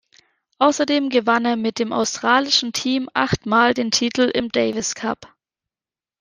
Außerdem 0.57 1.09
gewann 1.09 1.45
er 1.45 1.57
mit 1.57 1.77
dem 1.77 1.93
australischen 1.93 2.73
Team 2.73 3.07
acht 3.13 3.45
Mal 3.45 3.75
den 3.75 3.91
Titel 3.91 4.31
im 4.33 4.49
Davis 4.49 4.95
Cup. 4.95 5.31